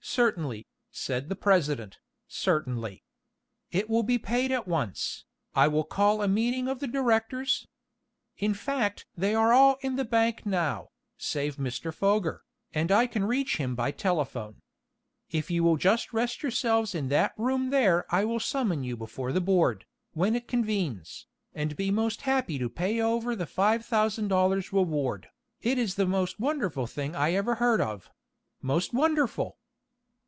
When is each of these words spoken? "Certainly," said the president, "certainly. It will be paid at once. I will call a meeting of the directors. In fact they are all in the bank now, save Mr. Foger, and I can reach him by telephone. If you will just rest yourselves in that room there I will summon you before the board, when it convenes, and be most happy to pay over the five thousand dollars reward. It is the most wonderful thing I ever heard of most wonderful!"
"Certainly," 0.00 0.66
said 0.90 1.28
the 1.28 1.36
president, 1.36 1.98
"certainly. 2.26 3.02
It 3.70 3.90
will 3.90 4.02
be 4.02 4.16
paid 4.16 4.50
at 4.50 4.66
once. 4.66 5.26
I 5.54 5.68
will 5.68 5.84
call 5.84 6.22
a 6.22 6.28
meeting 6.28 6.66
of 6.66 6.80
the 6.80 6.86
directors. 6.86 7.68
In 8.38 8.54
fact 8.54 9.04
they 9.18 9.34
are 9.34 9.52
all 9.52 9.76
in 9.82 9.96
the 9.96 10.06
bank 10.06 10.46
now, 10.46 10.88
save 11.18 11.56
Mr. 11.56 11.92
Foger, 11.92 12.42
and 12.72 12.90
I 12.90 13.06
can 13.06 13.24
reach 13.26 13.58
him 13.58 13.74
by 13.74 13.90
telephone. 13.90 14.62
If 15.30 15.50
you 15.50 15.62
will 15.62 15.76
just 15.76 16.14
rest 16.14 16.42
yourselves 16.42 16.94
in 16.94 17.08
that 17.10 17.34
room 17.36 17.68
there 17.68 18.06
I 18.08 18.24
will 18.24 18.40
summon 18.40 18.82
you 18.82 18.96
before 18.96 19.32
the 19.32 19.42
board, 19.42 19.84
when 20.14 20.34
it 20.34 20.48
convenes, 20.48 21.26
and 21.54 21.76
be 21.76 21.90
most 21.90 22.22
happy 22.22 22.58
to 22.60 22.70
pay 22.70 22.98
over 22.98 23.36
the 23.36 23.44
five 23.46 23.84
thousand 23.84 24.28
dollars 24.28 24.72
reward. 24.72 25.28
It 25.60 25.76
is 25.76 25.96
the 25.96 26.06
most 26.06 26.40
wonderful 26.40 26.86
thing 26.86 27.14
I 27.14 27.34
ever 27.34 27.56
heard 27.56 27.82
of 27.82 28.08
most 28.62 28.94
wonderful!" 28.94 29.58